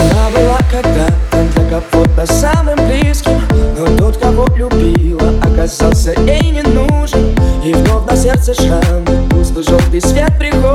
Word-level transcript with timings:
Она 0.00 0.30
была 0.30 0.58
когда-то 0.70 1.44
для 1.54 1.70
кого-то 1.70 2.26
самым 2.26 2.78
близким 2.86 3.40
Но 3.78 3.96
тот, 3.96 4.16
кого 4.16 4.46
любила, 4.56 5.30
оказался 5.42 6.12
ей 6.20 6.50
не 6.50 6.62
нужен 6.62 7.36
И 7.64 7.72
вновь 7.74 8.10
на 8.10 8.16
сердце 8.16 8.54
шрам 8.54 9.04
Услышал 9.38 9.78
ты 9.90 10.00
свет 10.00 10.32
приходит. 10.38 10.71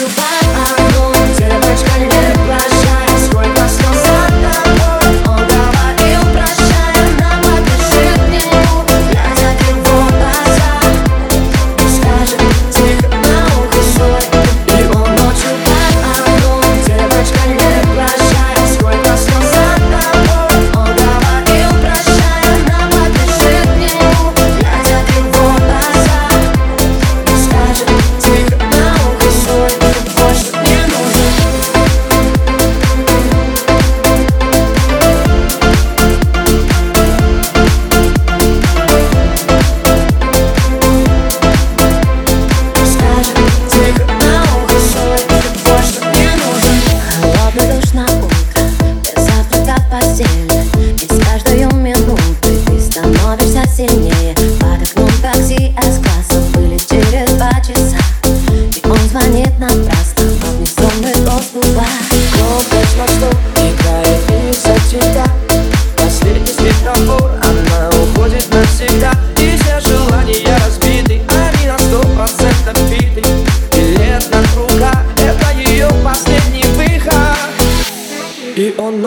You're 0.00 0.08
Goodbye, 0.08 0.48
I'm 0.54 0.92
going 0.94 1.34
to 1.36 1.44
the 2.08 2.69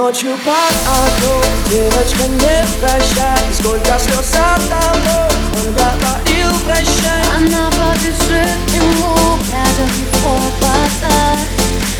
Ночью 0.04 0.38
по 0.44 0.52
окном 0.52 1.42
Девочка, 1.70 2.28
не 2.28 2.66
прощай 2.82 3.40
Сколько 3.54 3.98
слез 3.98 4.32
за 4.32 4.60
тобой 4.68 5.30
Он 5.56 5.74
говорил 5.74 6.52
прощай 6.66 7.24
Она 7.38 7.70
побежит 7.72 8.74
ему 8.76 9.16
Рядом 9.50 9.90
его 10.04 10.42
глаза 10.60 11.38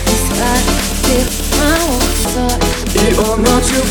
Искать 0.06 0.68
их 1.08 1.30
на 1.58 1.72
узор 1.96 2.60
И 2.94 3.16
он 3.16 3.42
ночью 3.42 3.82